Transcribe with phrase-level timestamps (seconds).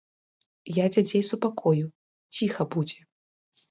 [0.77, 1.85] Я дзяцей супакою,
[2.39, 2.99] ціха будзе.